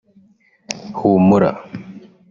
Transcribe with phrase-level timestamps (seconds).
[0.97, 1.51] Humura